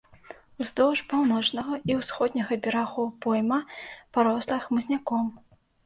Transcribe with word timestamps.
Уздоўж 0.63 1.03
паўночнага 1.11 1.73
і 1.91 1.99
ўсходняга 1.99 2.53
берагоў 2.65 3.07
пойма, 3.27 3.63
парослая 4.17 4.61
хмызняком. 4.69 5.35